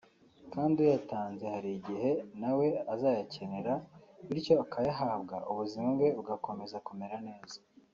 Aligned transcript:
kandi 0.53 0.75
uyatanze 0.85 1.43
hari 1.55 1.69
igihe 1.79 2.09
na 2.41 2.51
we 2.57 2.67
azayakenera 2.93 3.73
bityo 4.29 4.53
akayahabwa 4.63 5.35
ubuzima 5.51 5.87
bwe 5.95 6.07
bugakomeza 6.17 6.77
kumera 6.87 7.17
neza 7.29 7.57